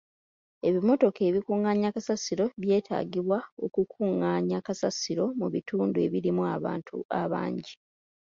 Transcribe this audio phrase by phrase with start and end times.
[0.67, 7.73] Ebimmotoka ebikungaanya kasasiro by'etaagibwa okukungaanya kasasiro mu bitundu ebirimu abantu abangi.